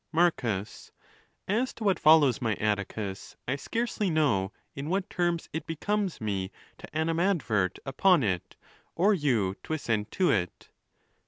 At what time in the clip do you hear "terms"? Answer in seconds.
5.11-5.47